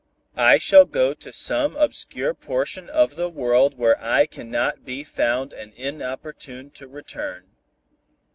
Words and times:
I 0.35 0.57
shall 0.57 0.85
go 0.85 1.13
to 1.13 1.31
some 1.31 1.75
obscure 1.75 2.33
portion 2.33 2.89
of 2.89 3.15
the 3.17 3.29
world 3.29 3.77
where 3.77 4.03
I 4.03 4.25
cannot 4.25 4.83
be 4.83 5.03
found 5.03 5.53
and 5.53 5.71
importuned 5.75 6.73
to 6.73 6.87
return. 6.87 7.51